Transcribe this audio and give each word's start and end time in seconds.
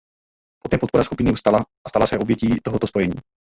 Poté 0.63 0.77
podpora 0.81 1.03
skupiny 1.05 1.31
ustala 1.37 1.61
a 1.61 1.87
stala 1.89 2.07
se 2.07 2.17
objetí 2.19 2.47
tohoto 2.63 2.87
spojení. 2.87 3.15